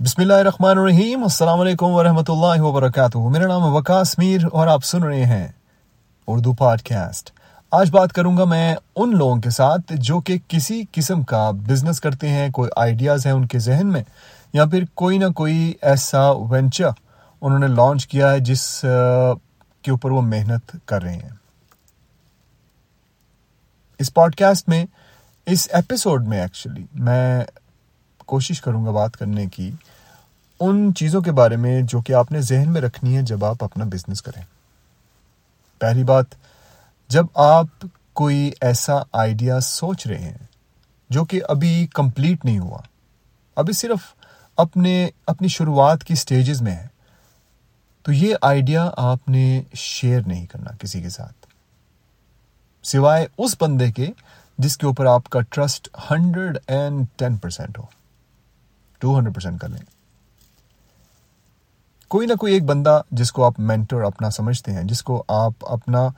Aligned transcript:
بسم 0.00 0.20
اللہ 0.22 0.34
الرحمن 0.34 0.78
الرحیم، 0.78 1.22
السلام 1.22 1.60
علیکم 1.60 1.92
ورحمۃ 1.92 2.28
اللہ 2.28 2.60
وبرکاتہ۔ 2.62 3.18
میرا 3.28 3.46
نام 3.46 3.64
ہے 3.64 3.70
وکاس 3.70 4.18
میر 4.18 4.44
اور 4.52 4.66
آپ 4.66 4.84
سن 4.84 5.02
رہے 5.02 5.24
ہیں 5.26 5.46
اردو 6.28 6.52
پاڈ 6.58 6.82
کاسٹ 6.88 7.30
آج 7.72 7.90
بات 7.90 8.12
کروں 8.12 8.36
گا 8.36 8.44
میں 8.44 8.74
ان 8.96 9.16
لوگوں 9.16 9.40
کے 9.40 9.50
ساتھ 9.50 9.92
جو 10.00 10.20
کہ 10.20 10.36
کسی 10.48 10.82
قسم 10.92 11.22
کا 11.22 11.50
بزنس 11.68 12.00
کرتے 12.00 12.28
ہیں، 12.28 12.48
کوئی 12.50 12.70
آئیڈیاز 12.76 13.26
ہیں 13.26 13.32
ان 13.32 13.46
کے 13.46 13.58
ذہن 13.58 13.86
میں، 13.86 14.02
یا 14.54 14.64
پھر 14.64 14.84
کوئی 14.94 15.18
نہ 15.18 15.32
کوئی 15.36 15.72
ایسا 15.82 16.28
وینچر 16.50 16.90
انہوں 17.42 17.58
نے 17.58 17.66
لانچ 17.68 18.06
کیا 18.06 18.32
ہے 18.32 18.40
جس 18.40 18.64
کے 19.84 19.90
اوپر 19.90 20.10
وہ 20.10 20.22
محنت 20.24 20.76
کر 20.86 21.02
رہے 21.02 21.14
ہیں۔ 21.14 21.36
اس 24.00 24.14
پوڈ 24.14 24.36
کاسٹ 24.36 24.68
میں، 24.68 24.84
اس 25.46 25.68
ایپیسوڈ 25.72 26.28
میں 26.28 26.40
ایکچولی 26.42 26.86
میں 26.94 27.44
کوشش 28.28 28.60
کروں 28.60 28.84
گا 28.86 28.90
بات 28.90 29.16
کرنے 29.16 29.46
کی، 29.46 29.70
ان 30.60 30.94
چیزوں 30.94 31.20
کے 31.20 31.32
بارے 31.32 31.56
میں 31.56 31.80
جو 31.82 32.00
کہ 32.00 32.12
آپ 32.12 32.32
نے 32.32 32.40
ذہن 32.40 32.72
میں 32.72 32.80
رکھنی 32.80 33.16
ہے 33.16 33.22
جب 33.22 33.44
آپ 33.44 33.64
اپنا 33.64 33.84
بزنس 33.84 34.22
کریں۔ 34.22 34.42
پہلی 35.78 36.04
بات، 36.04 36.26
جب 37.08 37.26
آپ 37.34 37.86
کوئی 38.12 38.50
ایسا 38.60 38.94
آئیڈیا 39.12 39.60
سوچ 39.60 40.06
رہے 40.06 40.18
ہیں 40.18 40.46
جو 41.10 41.24
کہ 41.24 41.40
ابھی 41.48 41.86
کمپلیٹ 41.86 42.44
نہیں 42.44 42.58
ہوا، 42.58 42.80
ابھی 43.56 43.72
صرف 43.72 44.14
اپنے، 44.56 45.08
اپنی 45.26 45.48
شروعات 45.48 46.04
کی 46.04 46.14
سٹیجز 46.14 46.62
میں 46.62 46.76
ہے، 46.76 46.86
تو 48.02 48.12
یہ 48.12 48.34
آئیڈیا 48.42 48.90
آپ 48.96 49.28
نے 49.28 49.62
شیئر 49.74 50.20
نہیں 50.26 50.46
کرنا 50.46 50.70
کسی 50.76 51.02
کے 51.02 51.08
ساتھ۔ 51.08 51.46
سوائے 52.82 53.26
اس 53.38 53.56
بندے 53.60 53.92
کے 53.92 54.06
جس 54.58 54.76
کے 54.78 54.86
اوپر 54.86 55.06
آپ 55.06 55.24
کا 55.30 55.40
trust 55.40 55.88
hundred 56.10 56.58
and 56.66 57.06
ten 57.16 57.36
percent 57.36 57.78
who. 57.78 57.97
Two 58.98 59.16
hundred 59.18 59.34
percent 59.34 59.60
کر 59.60 59.68
لیں 59.68 59.82
کوئی 62.08 62.26
نہ 62.26 62.34
کوئی 62.34 62.52
ایک 62.52 62.64
بندہ 62.64 63.00
جس 63.10 63.32
کو 63.32 63.44
آپ 63.44 63.60
مینٹر 63.60 64.02
اپنا 64.02 64.30
سمجھتے 64.30 64.72
ہیں، 64.72 64.82
جس 64.82 65.02
کو 65.02 65.24
آپ 65.28 65.52
اپنا 65.60 66.08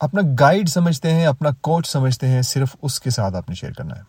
اپنا 0.00 0.20
گائیڈ 0.40 0.68
سمجھتے 0.68 1.10
ہیں، 1.10 1.26
اپنا 1.26 1.50
کوچ 1.60 1.88
سمجھتے 1.88 2.28
ہیں، 2.28 2.42
صرف 2.42 2.76
اس 2.82 3.00
کے 3.00 3.10
ساتھ 3.10 3.34
آپ 3.34 3.48
نے 3.48 3.54
شیئر 3.54 3.72
کرنا 3.72 3.96
ہے۔ 3.96 4.02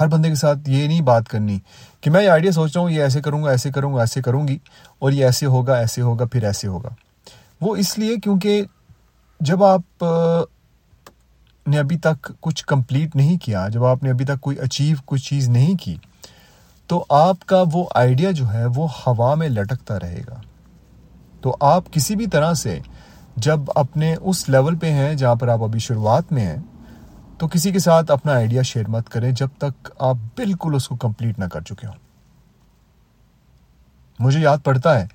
ہر 0.00 0.06
بندے 0.06 0.28
کے 0.28 0.34
ساتھ 0.34 0.58
یہ 0.66 0.86
نہیں 0.88 1.00
بات 1.00 1.28
کرنی 1.28 1.58
کہ 2.00 2.10
میں 2.10 2.22
یہ 2.24 2.28
آئیڈیا 2.28 2.52
سوچ 2.52 2.76
رہا 2.76 2.82
ہوں، 2.82 2.90
یہ 2.90 3.02
ایسے 3.02 3.20
کروں 3.20 3.42
گا، 3.44 3.50
ایسے 3.50 3.70
کروں 3.70 3.94
گا، 3.94 4.00
ایسے 4.00 4.22
کروں 4.22 4.48
گی 4.48 4.58
اور 4.98 5.12
یہ 5.12 5.24
ایسے 5.24 5.46
ہوگا 5.46 5.76
ایسے 5.76 6.02
ہوگا، 6.02 6.24
پھر 6.24 6.44
ایسے 6.44 6.68
ہوگا۔ 6.68 6.88
وہ 7.60 7.76
اس 7.76 7.98
لیے 7.98 8.16
کیونکہ 8.16 8.62
جب 9.40 9.64
آپ 9.64 10.04
نے 11.66 11.78
ابھی 11.78 11.98
تک 11.98 12.32
کچھ 12.40 12.66
کمپلیٹ 12.66 13.16
نہیں 13.16 13.38
کیا، 13.38 13.68
جب 13.68 13.84
آپ 13.84 14.02
نے 14.02 14.10
ابھی 14.10 14.24
تک 14.24 14.40
کوئی 14.40 14.58
اچیو 14.58 14.96
کچھ 15.04 15.28
چیز 15.28 15.48
نہیں 15.48 15.74
کی 15.76 15.96
تو 16.92 17.04
آپ 17.08 17.46
کا 17.46 17.64
وہ 17.72 17.84
آئیڈیا 17.94 18.30
جو 18.30 18.52
ہے 18.52 18.64
وہ 18.66 18.88
ہوا 19.06 19.34
میں 19.34 19.48
لٹکتا 19.48 20.00
رہے 20.00 20.20
گا۔ 20.28 20.34
تو 21.40 21.56
آپ 21.60 21.84
کسی 21.92 22.16
بھی 22.16 22.26
طرح 22.26 22.54
سے 22.54 22.78
جب 23.36 23.60
اپنے 23.74 24.14
اس 24.20 24.48
لیول 24.48 24.78
پہ 24.78 24.90
ہیں 24.90 25.14
جہاں 25.14 25.34
پر 25.34 25.48
آپ 25.48 25.62
ابھی 25.62 25.80
شروعات 25.80 26.32
میں 26.32 26.46
ہیں، 26.46 26.56
تو 27.38 27.48
کسی 27.48 27.72
کے 27.72 27.78
ساتھ 27.78 28.10
اپنا 28.10 28.32
آئیڈیا 28.32 28.62
شیئر 28.62 28.84
مت 28.88 29.08
کریں 29.08 29.32
جب 29.32 29.48
تک 29.58 29.90
آپ 29.98 30.16
بالکل 30.36 30.74
اس 30.74 30.88
کو 30.88 30.96
کمپلیٹ 30.96 31.38
نہ 31.38 31.44
کر 31.44 31.60
چکے 31.60 31.86
ہوں۔ 31.86 31.94
مجھے 34.18 34.40
یاد 34.40 34.58
پڑتا 34.64 35.00
ہے 35.00 35.06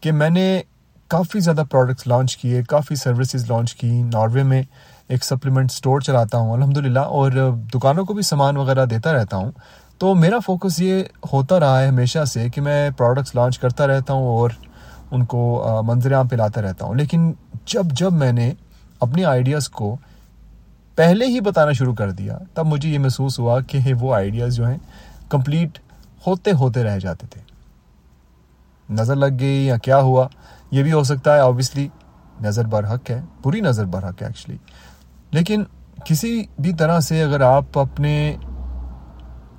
کہ 0.00 0.12
میں 0.12 0.30
نے 0.30 0.62
کافی 1.08 1.40
زیادہ 1.40 1.62
پروڈکٹس 1.70 2.06
لانچ 2.06 2.36
کیے، 2.36 2.62
کافی 2.62 2.94
سروسز 2.94 3.50
لانچ 3.50 3.74
کی۔ 3.74 4.02
ناروے 4.02 4.42
میں 4.42 4.62
ایک 5.08 5.24
سپلیمنٹ 5.24 5.70
اسٹور 5.70 6.00
چلاتا 6.00 6.38
ہوں 6.38 6.52
الحمد 6.52 6.76
للہ 6.76 7.00
اور 7.00 7.30
دکانوں 7.74 8.04
کو 8.04 8.14
بھی 8.14 8.22
سامان 8.22 8.56
وغیرہ 8.56 8.86
دیتا 8.86 9.12
رہتا 9.12 9.36
ہوں۔ 9.36 9.50
تو 9.98 10.14
میرا 10.14 10.38
فوکس 10.38 10.80
یہ 10.80 11.02
ہوتا 11.32 11.60
رہا 11.60 11.80
ہے 11.82 11.88
ہمیشہ 11.88 12.24
سے 12.24 12.48
کہ 12.48 12.60
میں 12.60 12.90
پروڈکٹس 12.90 13.34
لانچ 13.34 13.58
کرتا 13.58 13.86
رہتا 13.86 14.12
ہوں 14.12 14.26
اور 14.26 14.50
ان 15.10 15.24
کو 15.24 15.40
منظر 15.84 16.14
عام 16.14 16.28
پہ 16.28 16.36
لاتا 16.36 16.62
رہتا 16.62 16.86
ہوں۔ 16.86 16.94
لیکن 16.94 17.32
جب 17.66 17.84
جب 17.92 18.12
میں 18.12 18.32
نے 18.32 18.52
اپنی 19.00 19.24
آئیڈیاز 19.24 19.68
کو 19.68 19.96
پہلے 20.96 21.26
ہی 21.26 21.40
بتانا 21.40 21.72
شروع 21.72 21.94
کر 21.94 22.10
دیا، 22.10 22.38
تب 22.54 22.66
مجھے 22.66 22.88
یہ 22.88 22.98
محسوس 22.98 23.38
ہوا 23.38 23.60
کہ 23.60 23.78
وہ 24.00 24.14
آئیڈیاز 24.14 24.56
جو 24.56 24.66
ہیں 24.68 24.78
کمپلیٹ 25.28 25.78
ہوتے 26.26 26.50
ہوتے 26.52 26.84
رہ 26.84 26.98
جاتے 26.98 27.26
تھے۔ 27.26 27.40
نظر 28.90 29.16
لگ 29.16 29.38
گئی 29.40 29.66
یا 29.66 29.76
کیا 29.76 29.98
ہوا؟ 29.98 30.28
یہ 30.70 30.82
بھی 30.82 30.92
ہو 30.92 31.02
سکتا 31.02 31.34
ہے 31.34 31.40
آبویسلی 31.40 31.88
نظر 32.42 32.64
برحق 32.64 33.10
ہے 33.10 33.20
پوری 33.42 33.60
نظر 33.60 33.84
برحق 33.84 34.22
ہے 34.22 34.26
ایکچولی 34.26 34.56
لیکن 35.30 35.64
کسی 36.04 36.44
بھی 36.58 36.72
طرح 36.72 37.00
سے 37.00 37.22
اگر 37.22 37.40
آپ 37.40 37.78
اپنے 37.78 38.36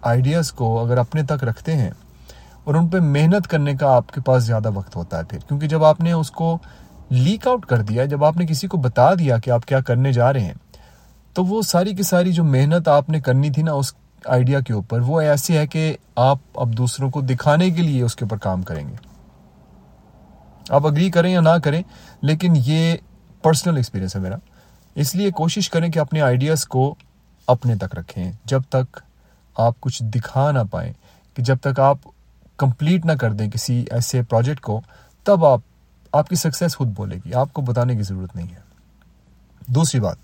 آئیڈیاز 0.05 0.51
کو 0.51 0.79
اگر 0.79 0.97
اپنے 0.97 1.23
تک 1.23 1.43
رکھتے 1.43 1.75
ہیں 1.75 1.89
اور 2.63 2.75
ان 2.75 2.88
پہ 2.88 2.99
محنت 2.99 3.47
کرنے 3.47 3.75
کا 3.75 3.95
آپ 3.95 4.11
کے 4.11 4.21
پاس 4.21 4.43
زیادہ 4.43 4.69
وقت 4.73 4.95
ہوتا 4.95 5.17
ہے 5.17 5.23
پھر، 5.23 5.39
کیونکہ 5.47 5.67
جب 5.67 5.83
آپ 5.83 6.01
نے 6.01 6.11
اس 6.11 6.31
کو 6.31 6.57
لیک 7.09 7.47
آؤٹ 7.47 7.66
کر 7.66 7.81
دیا، 7.81 8.05
جب 8.05 8.23
آپ 8.23 8.38
نے 8.38 8.45
کسی 8.45 8.67
کو 8.67 8.77
بتا 8.77 9.13
دیا 9.13 9.38
کہ 9.38 9.49
آپ 9.49 9.65
کیا 9.65 9.79
کرنے 9.79 10.11
جا 10.11 10.33
رہے 10.33 10.39
ہیں، 10.39 10.53
تو 11.33 11.45
وہ 11.45 11.61
ساری 11.61 11.94
کی 11.95 12.03
ساری 12.03 12.31
جو 12.31 12.44
محنت 12.44 12.88
آپ 12.88 13.09
نے 13.09 13.19
کرنی 13.19 13.49
تھی 13.49 13.61
نا 13.61 13.71
اس 13.71 13.94
آئیڈیا 14.25 14.59
کے 14.59 14.73
اوپر، 14.73 14.99
وہ 14.99 15.21
ایسی 15.21 15.57
ہے 15.57 15.67
کہ 15.67 15.97
آپ 16.15 16.38
اب 16.53 16.77
دوسروں 16.77 17.09
کو 17.09 17.21
دکھانے 17.21 17.69
کے 17.69 17.81
لیے 17.81 18.01
اس 18.03 18.15
کے 18.15 18.25
اوپر 18.25 18.38
کام 18.38 18.61
کریں 18.61 18.88
گے۔ 18.88 18.95
آپ 20.69 20.88
اگری 20.88 21.11
کریں 21.11 21.31
یا 21.33 21.41
نہ 21.41 21.57
کریں، 21.63 21.81
لیکن 22.21 22.53
یہ 22.55 22.95
پرسنل 23.41 23.75
ایکسپیرینس 23.75 24.15
ہے 24.15 24.21
میرا۔ 24.21 24.35
اس 24.95 25.15
لیے 25.15 25.31
کوشش 25.31 25.69
کریں 25.69 25.89
کہ 25.89 25.99
اپنے 25.99 26.21
آئیڈیاز 26.21 26.65
کو 26.65 26.95
اپنے 27.47 27.75
تک 27.75 27.95
رکھیں۔ 27.95 28.31
جب 28.45 28.61
تک 28.69 28.99
آپ 29.57 29.79
کچھ 29.79 30.03
دکھا 30.03 30.51
نہ 30.51 30.59
پائیں 30.71 30.91
کہ 31.33 31.43
جب 31.43 31.57
تک 31.61 31.79
آپ 31.79 31.97
کمپلیٹ 32.57 33.05
نہ 33.05 33.11
کر 33.11 33.33
دیں 33.33 33.49
کسی 33.49 33.83
ایسے 33.91 34.21
پروجیکٹ 34.21 34.59
کو، 34.59 34.81
تب 35.23 35.45
آپ 35.45 35.61
آپ 36.11 36.29
کی 36.29 36.35
سکسیس 36.35 36.75
خود 36.77 36.88
بولے 36.88 37.16
گی، 37.25 37.33
آپ 37.33 37.53
کو 37.53 37.61
بتانے 37.61 37.95
کی 37.95 38.03
ضرورت 38.03 38.35
نہیں 38.35 38.47
ہے۔ 38.47 38.61
دوسری 39.67 39.99
بات، 39.99 40.17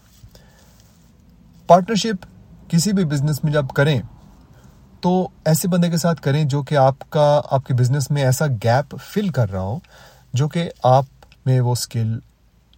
پارٹنرشپ 1.67 2.25
کسی 2.71 2.93
بھی 2.93 3.05
بزنس 3.05 3.43
میں 3.43 3.51
جب 3.53 3.67
کریں، 3.67 4.01
تو 5.01 5.27
ایسے 5.45 5.67
بندے 5.67 5.89
کے 5.89 5.97
ساتھ 5.97 6.21
کریں 6.21 6.43
جو 6.43 6.61
کہ 6.63 6.75
آپ 6.75 7.09
کا، 7.09 7.41
آپ 7.51 7.65
کے 7.65 7.73
بزنس 7.73 8.09
میں 8.11 8.23
ایسا 8.23 8.47
گیپ 8.63 8.95
فل 9.03 9.29
کر 9.29 9.51
رہا 9.51 9.61
ہو 9.61 9.79
جو 10.33 10.47
کہ 10.47 10.69
آپ 10.83 11.05
میں 11.45 11.59
وہ 11.59 11.71
اسکل 11.71 12.19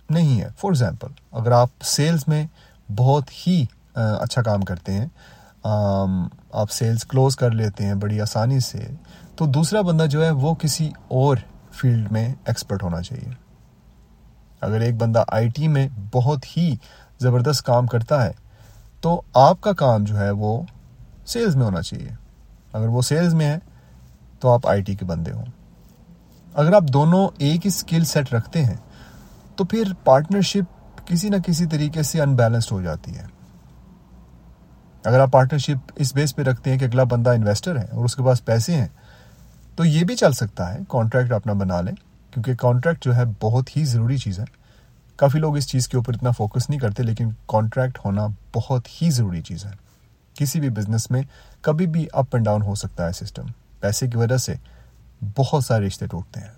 نہیں 0.09 0.41
ہے۔ 0.41 0.47
فار 0.57 0.71
ایگزامپل 0.71 1.07
اگر 1.31 1.51
آپ 1.51 1.69
سیلز 1.83 2.23
میں 2.27 2.45
بہت 2.89 3.29
ہی 3.47 3.65
اچھا 3.95 4.41
کام 4.41 4.61
کرتے 4.61 4.93
ہیں 4.93 5.07
آپ 5.63 6.71
سیلز 6.71 7.05
کلوز 7.05 7.35
کر 7.35 7.51
لیتے 7.51 7.85
ہیں 7.85 7.93
بڑی 7.93 8.21
آسانی 8.21 8.59
سے، 8.59 8.87
تو 9.35 9.45
دوسرا 9.45 9.81
بندہ 9.81 10.05
جو 10.05 10.25
ہے 10.25 10.31
وہ 10.31 10.53
کسی 10.53 10.91
اور 11.07 11.37
فیلڈ 11.71 12.11
میں 12.11 12.33
ایکسپرٹ 12.45 12.83
ہونا 12.83 13.01
چاہیے۔ 13.01 13.33
اگر 14.61 14.79
ایک 14.79 14.95
بندہ 14.95 15.23
آئی 15.27 15.49
ٹی 15.49 15.67
میں 15.67 15.87
بہت 16.11 16.57
ہی 16.57 16.75
زبردست 17.19 17.63
کام 17.63 17.87
کرتا 17.87 18.25
ہے، 18.25 18.31
تو 19.01 19.21
آپ 19.33 19.61
کا 19.61 19.73
کام 19.73 20.03
جو 20.03 20.17
ہے 20.17 20.31
وہ 20.31 20.61
سیلز 21.25 21.55
میں 21.55 21.65
ہونا 21.65 21.81
چاہیے۔ 21.81 22.09
اگر 22.73 22.87
وہ 22.87 23.01
سیلز 23.01 23.33
میں 23.33 23.45
ہے، 23.45 23.59
تو 24.39 24.53
آپ 24.53 24.67
آئی 24.67 24.81
ٹی 24.81 24.95
کے 24.95 25.05
بندے 25.05 25.31
ہوں۔ 25.31 25.45
اگر 26.53 26.73
آپ 26.73 26.83
دونوں 26.83 27.29
ایک 27.37 27.55
ہی 27.55 27.67
اسکل 27.67 28.03
سیٹ 28.03 28.33
رکھتے 28.33 28.65
ہیں، 28.65 28.77
تو 29.55 29.63
پھر 29.63 29.83
پارٹنرشپ 30.03 31.07
کسی 31.07 31.29
نہ 31.29 31.35
کسی 31.45 31.65
طریقے 31.65 32.03
سے 32.03 32.21
انبیلنسڈ 32.21 32.71
ہو 32.71 32.81
جاتی 32.81 33.15
ہے۔ 33.15 33.25
اگر 35.05 35.19
آپ 35.19 35.31
پارٹنرشپ 35.31 35.91
اس 35.95 36.15
بیس 36.15 36.35
پہ 36.35 36.41
رکھتے 36.41 36.71
ہیں 36.71 36.79
کہ 36.79 36.85
اگلا 36.85 37.03
بندہ 37.03 37.29
انویسٹر 37.29 37.79
ہے 37.79 37.85
اور 37.91 38.05
اس 38.05 38.15
کے 38.15 38.23
پاس 38.23 38.45
پیسے 38.45 38.75
ہیں، 38.75 38.87
تو 39.75 39.85
یہ 39.85 40.03
بھی 40.03 40.15
چل 40.15 40.31
سکتا 40.31 40.73
ہے 40.73 40.79
کانٹریکٹ 40.87 41.31
اپنا 41.31 41.53
بنا 41.53 41.81
لیں، 41.81 41.93
کیونکہ 42.31 42.55
کانٹریکٹ 42.55 43.05
جو 43.05 43.15
ہے 43.15 43.23
بہت 43.41 43.77
ہی 43.77 43.85
ضروری 43.85 44.17
چیز 44.17 44.39
ہے۔ 44.39 44.45
کافی 45.15 45.39
لوگ 45.39 45.57
اس 45.57 45.67
چیز 45.67 45.87
کے 45.87 45.97
اوپر 45.97 46.13
اتنا 46.13 46.31
فوکس 46.31 46.69
نہیں 46.69 46.79
کرتے، 46.79 47.03
لیکن 47.03 47.29
کانٹریکٹ 47.47 47.99
ہونا 48.05 48.27
بہت 48.55 48.87
ہی 49.01 49.11
ضروری 49.11 49.41
چیز 49.41 49.65
ہے۔ 49.65 49.71
کسی 50.33 50.59
بھی 50.59 50.69
بزنس 50.69 51.11
میں 51.11 51.21
کبھی 51.61 51.87
بھی 51.87 52.07
اپ 52.13 52.25
اینڈ 52.33 52.45
ڈاؤن 52.45 52.61
ہو 52.61 52.75
سکتا 52.75 53.07
ہے 53.07 53.11
سسٹم 53.11 53.45
پیسے 53.79 54.07
کی 54.07 54.17
وجہ 54.17 54.37
سے 54.37 54.53
بہت 55.37 55.65
سارے 55.65 55.87
رشتے 55.87 56.07
ٹوٹتے 56.07 56.39
ہیں 56.39 56.51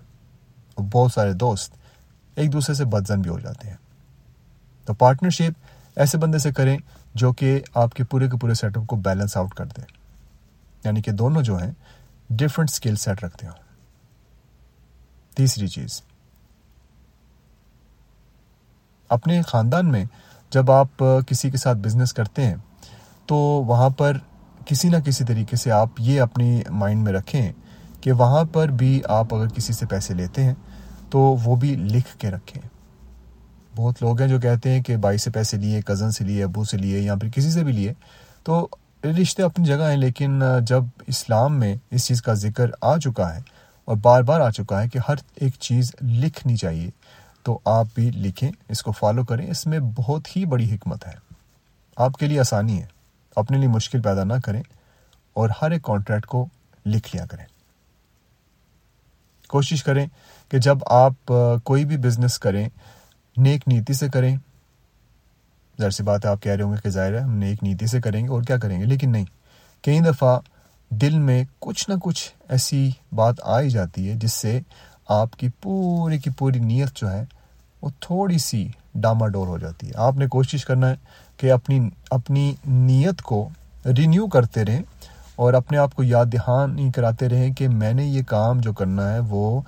اور 0.74 0.84
بہت 0.92 1.12
سارے 1.12 1.32
دوست 1.32 1.74
ایک 2.34 2.52
دوسرے 2.52 2.74
سے 2.74 2.84
بدزن 2.84 3.20
بھی 3.20 3.30
ہو 3.30 3.38
جاتے 3.38 3.68
ہیں۔ 3.68 3.76
تو 4.84 4.94
پارٹنرشپ 4.94 5.66
ایسے 5.96 6.18
بندے 6.18 6.38
سے 6.38 6.52
کریں 6.52 6.78
جو 7.16 7.32
کہ 7.32 7.60
آپ 7.74 7.94
کے 7.94 8.04
پورے 8.04 8.30
کے 8.30 8.36
پورے 8.36 8.54
سیٹ 8.54 8.76
اپ 8.76 8.86
کو 8.86 8.96
بیلنس 8.96 9.36
آؤٹ 9.36 9.54
کر 9.54 9.66
دے۔ 9.66 9.82
یعنی 10.84 11.02
کہ 11.02 11.12
دونوں 11.12 11.42
جو 11.42 11.56
ہیں 11.56 11.72
ڈفرنٹ 12.30 12.70
اسکل 12.70 12.96
سیٹ 12.96 13.24
رکھتے 13.24 13.46
ہوں۔ 13.46 13.54
تیسری 15.36 15.68
چیز۔ 15.68 16.02
اپنے 19.08 19.42
خاندان 19.42 19.92
میں 19.92 20.04
جب 20.50 20.70
آپ 20.70 21.04
کسی 21.26 21.50
کے 21.50 21.56
ساتھ 21.56 21.78
بزنس 21.78 22.12
کرتے 22.12 22.46
ہیں، 22.46 22.54
تو 23.26 23.36
وہاں 23.36 23.90
پر 23.90 24.16
کسی 24.66 24.88
نہ 24.88 24.96
کسی 24.96 25.24
طریقے 25.24 25.56
سے 25.56 25.70
آپ 25.70 25.88
یہ 25.98 26.20
اپنی 26.20 26.62
مائنڈ 26.70 27.02
میں 27.02 27.12
رکھیں 27.12 27.52
کہ 28.00 28.12
وہاں 28.12 28.44
پر 28.44 28.68
بھی 28.68 29.00
آپ 29.08 29.34
اگر 29.34 29.48
کسی 29.48 29.72
سے 29.72 29.86
پیسے 29.86 30.14
لیتے 30.14 30.44
ہیں، 30.44 30.54
تو 31.10 31.18
وہ 31.18 31.56
بھی 31.56 31.74
لکھ 31.74 32.16
کے 32.18 32.30
رکھیں۔ 32.30 32.62
بہت 33.76 34.02
لوگ 34.02 34.20
ہیں 34.20 34.28
جو 34.28 34.38
کہتے 34.40 34.70
ہیں 34.70 34.82
کہ 34.82 34.96
بھائی 34.96 35.18
سے 35.18 35.30
پیسے 35.30 35.56
لیے 35.56 35.80
کزن 35.82 36.10
سے 36.10 36.24
لیے، 36.24 36.44
ابو 36.44 36.64
سے 36.64 36.76
لیے 36.76 37.00
یا 37.00 37.14
پھر 37.14 37.28
کسی 37.30 37.50
سے 37.50 37.64
بھی 37.64 37.72
لیے، 37.72 37.92
تو 38.44 38.66
رشتے 39.20 39.42
اپنی 39.42 39.64
جگہ 39.64 39.90
ہیں، 39.90 39.96
لیکن 39.96 40.42
جب 40.68 40.84
اسلام 41.06 41.58
میں 41.60 41.74
اس 41.90 42.06
چیز 42.06 42.22
کا 42.22 42.34
ذکر 42.34 42.70
آ 42.80 42.96
چکا 42.96 43.34
ہے 43.34 43.40
اور 43.84 43.96
بار 43.96 44.22
بار 44.22 44.40
آ 44.40 44.50
چکا 44.50 44.82
ہے 44.82 44.88
کہ 44.88 44.98
ہر 45.08 45.14
ایک 45.34 45.54
چیز 45.60 45.94
لکھنی 46.02 46.56
چاہیے، 46.56 46.90
تو 47.42 47.58
آپ 47.64 47.86
بھی 47.94 48.10
لکھیں، 48.10 48.50
اس 48.68 48.82
کو 48.82 48.92
فالو 48.92 49.24
کریں، 49.24 49.50
اس 49.50 49.66
میں 49.66 49.78
بہت 49.96 50.36
ہی 50.36 50.44
بڑی 50.44 50.74
حکمت 50.74 51.06
ہے۔ 51.06 51.12
آپ 51.96 52.12
کے 52.12 52.26
لیے 52.26 52.40
آسانی 52.40 52.80
ہے، 52.80 52.86
اپنے 53.36 53.58
لیے 53.58 53.68
مشکل 53.68 54.02
پیدا 54.02 54.24
نہ 54.24 54.34
کریں 54.44 54.62
اور 55.36 55.48
ہر 55.62 55.70
ایک 55.70 55.82
کانٹریکٹ 55.82 56.26
کو 56.26 56.46
لکھ 56.86 57.14
لیا 57.16 57.26
کریں۔ 57.26 57.44
کوشش 59.48 59.82
کریں 59.84 60.06
کہ 60.48 60.58
جب 60.58 60.78
آپ 60.86 61.32
کوئی 61.64 61.84
بھی 61.84 61.96
بزنس 61.96 62.38
کریں 62.38 62.68
نیک 63.36 63.62
نیتی 63.66 63.92
سے 63.92 64.08
کریں۔ 64.08 64.36
ظاہر 65.78 65.90
سی 65.90 66.02
بات 66.02 66.24
ہے، 66.24 66.30
آپ 66.30 66.42
کہہ 66.42 66.52
رہے 66.52 66.64
ہوں 66.64 66.72
گے 66.72 66.76
کہ 66.82 66.90
ظاہر 66.90 67.12
ہے، 67.12 67.18
ہم 67.18 67.36
نیک 67.36 67.62
نیتی 67.62 67.86
سے 67.86 68.00
کریں 68.00 68.24
گے 68.24 68.28
اور 68.28 68.42
کیا 68.42 68.58
کریں 68.58 68.80
گے، 68.80 68.84
لیکن 68.84 69.12
نہیں۔ 69.12 69.24
کئی 69.82 70.00
دفعہ 70.00 70.40
دل 70.90 71.18
میں 71.18 71.44
کچھ 71.58 71.90
نہ 71.90 71.94
کچھ 72.02 72.32
ایسی 72.48 72.90
بات 73.12 73.34
آئی 73.42 73.70
جاتی 73.70 74.10
ہے 74.10 74.14
جس 74.14 74.32
سے 74.32 74.60
آپ 75.08 75.36
کی 75.36 75.48
پوری 75.62 76.18
کی 76.18 76.30
پوری 76.30 76.58
نیت 76.58 76.88
جو 76.94 77.12
ہے 77.12 77.24
وہ 77.82 77.90
تھوڑی 78.00 78.38
سی 78.38 78.68
ڈاما 78.94 79.28
ڈور 79.28 79.46
ہو 79.46 79.58
جاتی 79.58 79.86
ہے۔ 79.86 79.92
آپ 79.96 80.14
نے 80.14 80.26
کوشش 80.26 80.64
کرنا 80.64 80.90
ہے 80.90 80.94
کہ 81.36 81.52
اپنی 81.52 81.90
اپنی 82.10 82.54
نیت 82.66 83.22
کو 83.22 83.48
رینیو 83.86 84.26
کرتے 84.26 84.64
رہیں 84.64 84.82
اور 85.36 85.54
اپنے 85.54 85.78
آپ 85.78 85.94
کو 85.94 86.02
یاد 86.02 86.26
دہانی 86.32 86.92
کراتے 86.92 87.28
رہیں 87.28 87.52
کہ 87.54 87.68
میں 87.68 87.92
نے 87.92 88.04
یہ 88.04 88.22
کام 88.22 88.60
جو 88.60 88.72
کرنا 88.72 89.12
ہے 89.12 89.18
وہ 89.18 89.60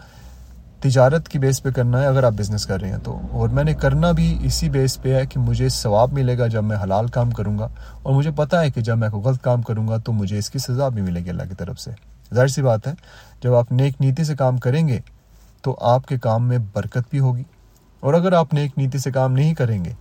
تجارت 0.80 1.28
کی 1.28 1.38
بیس 1.38 1.62
پہ 1.62 1.70
کرنا 1.70 2.00
ہے 2.00 2.06
اگر 2.06 2.24
آپ 2.24 2.32
بزنس 2.32 2.66
کر 2.66 2.80
رہے 2.80 2.90
ہیں 2.90 2.98
تو۔ 3.02 3.20
اور 3.30 3.48
میں 3.48 3.64
نے 3.64 3.74
کرنا 3.74 4.12
بھی 4.12 4.38
اسی 4.42 4.70
بیس 4.70 5.02
پہ 5.02 5.14
ہے 5.14 5.26
کہ 5.26 5.40
مجھے 5.40 5.68
ثواب 5.68 6.12
ملے 6.12 6.38
گا 6.38 6.46
جب 6.46 6.64
میں 6.64 6.76
حلال 6.82 7.06
کام 7.06 7.30
کروں 7.30 7.58
گا۔ 7.58 7.68
اور 8.02 8.14
مجھے 8.14 8.30
پتا 8.30 8.60
ہے 8.60 8.70
کہ 8.70 8.80
جب 8.80 8.98
میں 8.98 9.08
کوئی 9.08 9.22
غلط 9.22 9.40
کام 9.40 9.62
کروں 9.62 9.88
گا 9.88 9.96
تو 9.96 10.12
مجھے 10.12 10.38
اس 10.38 10.50
کی 10.50 10.58
سزا 10.58 10.88
بھی 10.88 11.02
ملے 11.02 11.20
گی 11.20 11.30
اللہ 11.30 11.42
کی 11.42 11.54
طرف 11.54 11.80
سے۔ 11.80 11.90
ظاہر 12.34 12.46
سی 12.46 12.62
بات 12.62 12.86
ہے، 12.86 12.92
جب 13.42 13.54
آپ 13.54 13.72
نیک 13.72 13.94
نیتی 14.00 14.24
سے 14.24 14.36
کام 14.36 14.58
کریں 14.58 14.88
گے 14.88 14.98
تو 15.62 15.76
آپ 15.80 16.06
کے 16.06 16.18
کام 16.18 16.48
میں 16.48 16.58
برکت 16.72 17.10
بھی 17.10 17.18
ہوگی۔ 17.18 17.42
اور 18.00 18.14
اگر 18.14 18.32
آپ 18.32 18.54
نیک 18.54 18.72
نیتی 18.76 18.98
سے 18.98 19.10
کام 19.10 19.32
نہیں 19.32 19.54
کریں 19.54 19.84
گے 19.84 19.92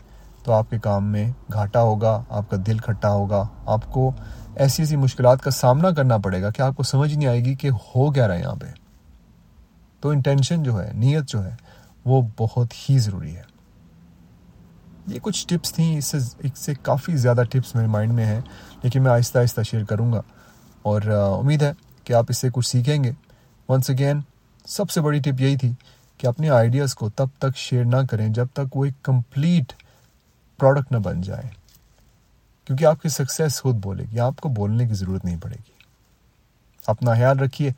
تو 0.43 0.53
آپ 0.53 0.69
کے 0.69 0.79
کام 0.79 1.05
میں 1.05 1.31
گھاٹا 1.53 1.81
ہوگا، 1.81 2.23
آپ 2.29 2.49
کا 2.49 2.57
دل 2.67 2.77
کھٹا 2.77 3.09
ہوگا، 3.09 3.43
آپ 3.65 3.93
کو 3.93 4.11
ایسی 4.55 4.83
ایسی 4.83 4.95
مشکلات 4.95 5.41
کا 5.41 5.51
سامنا 5.51 5.89
کرنا 5.89 6.17
پڑے 6.17 6.41
گا 6.41 6.49
کہ 6.49 6.61
آپ 6.61 6.75
کو 6.75 6.83
سمجھ 6.83 7.15
نہیں 7.15 7.27
آئے 7.27 7.45
گی 7.45 7.55
کہ 7.55 7.69
ہو 7.69 8.11
کیا 8.11 8.27
رہا 8.27 8.35
ہے 8.35 8.39
یہاں 8.39 8.55
پہ۔ 8.55 8.86
تو 9.99 10.09
انٹینشن 10.09 10.63
جو 10.63 10.83
ہے، 10.83 10.91
نیت 10.93 11.29
جو 11.29 11.45
ہے، 11.45 11.55
وہ 12.05 12.21
بہت 12.37 12.89
ہی 12.89 12.99
ضروری 12.99 13.35
ہے۔ 13.35 13.43
یہ 15.07 15.19
کچھ 15.21 15.47
ٹپس 15.47 15.73
تھیں، 15.73 15.97
اس 15.97 16.05
سے 16.05 16.17
اس 16.17 16.59
سے 16.59 16.73
کافی 16.81 17.17
زیادہ 17.17 17.41
ٹپس 17.49 17.75
میرے 17.75 17.87
مائنڈ 17.87 18.13
میں 18.13 18.25
ہیں، 18.25 18.41
لیکن 18.83 19.03
میں 19.03 19.11
آہستہ 19.11 19.39
آہستہ 19.39 19.61
شیئر 19.61 19.83
کروں 19.83 20.13
گا۔ 20.13 20.21
اور 20.81 21.01
امید 21.43 21.61
ہے 21.61 21.71
کہ 22.03 22.13
آپ 22.13 22.25
اس 22.29 22.37
سے 22.37 22.49
کچھ 22.53 22.67
سیکھیں 22.67 23.03
گے۔ 23.03 23.11
ونس 23.69 23.89
اگین 23.89 24.21
سب 24.65 24.89
سے 24.89 25.01
بڑی 25.01 25.19
ٹپ 25.19 25.41
یہی 25.41 25.57
تھی 25.57 25.73
کہ 26.17 26.27
اپنے 26.27 26.49
آئیڈیاز 26.49 26.95
کو 26.95 27.09
تب 27.09 27.27
تک 27.37 27.57
شیئر 27.57 27.85
نہ 27.85 27.95
کریں 28.11 28.29
جب 28.29 28.47
تک 28.53 28.77
وہ 28.77 28.85
ایک 28.85 29.03
کمپلیٹ 29.03 29.73
پروڈکٹ 30.57 30.91
نہ 30.91 30.97
بن 30.97 31.21
جائے۔ 31.21 31.49
کیونکہ 32.65 32.85
آپ 32.85 33.01
کی 33.01 33.09
سکسیس 33.09 33.61
خود 33.61 33.75
بولے 33.75 34.05
گی، 34.11 34.19
آپ 34.19 34.41
کو 34.41 34.49
بولنے 34.49 34.87
کی 34.87 34.93
ضرورت 34.93 35.25
نہیں 35.25 35.37
پڑے 35.41 35.55
گی۔ 35.55 35.71
اپنا 36.87 37.13
خیال 37.13 37.39
رکھیے۔ 37.39 37.71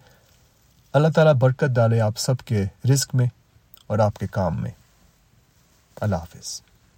اللہ 0.94 1.08
تعالیٰ 1.16 1.34
برکت 1.34 1.64
ڈالے 1.64 2.02
آپ 2.02 2.18
سب 2.18 2.38
کے 2.38 2.66
رزق 2.94 3.16
میں 3.16 3.28
اور 3.88 4.00
آپ 4.00 4.16
کے 4.16 4.28
کام 4.28 4.62
میں۔ 4.62 4.72
اللہ 6.02 6.16
حافظ۔ 6.16 6.62